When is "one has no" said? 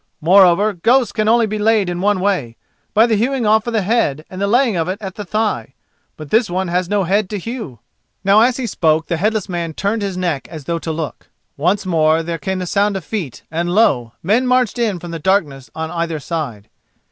6.49-7.03